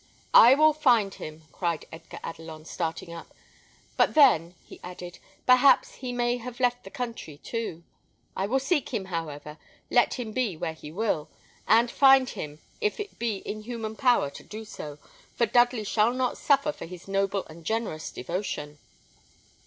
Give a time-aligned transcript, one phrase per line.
[0.33, 3.35] "I will find him," cried Edgar Adelon, starting up;
[3.97, 7.83] "but then," he added, "perhaps he may have left the country too.
[8.35, 9.59] I will seek him, however,
[9.91, 11.29] let him be where he will,
[11.67, 14.97] and find him if it be in human power to do so,
[15.35, 18.79] for Dudley shall not suffer for his noble and generous devotion."